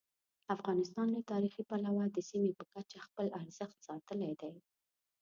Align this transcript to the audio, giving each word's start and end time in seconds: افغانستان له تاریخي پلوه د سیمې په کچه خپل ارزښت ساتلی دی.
افغانستان 0.55 1.07
له 1.15 1.21
تاریخي 1.31 1.61
پلوه 1.69 2.05
د 2.11 2.17
سیمې 2.29 2.51
په 2.59 2.63
کچه 2.73 2.97
خپل 3.07 3.27
ارزښت 3.41 3.77
ساتلی 3.87 4.31
دی. 4.41 4.53